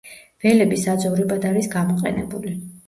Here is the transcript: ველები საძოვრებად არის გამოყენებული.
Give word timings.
ველები 0.45 0.79
საძოვრებად 0.85 1.47
არის 1.53 1.71
გამოყენებული. 1.79 2.61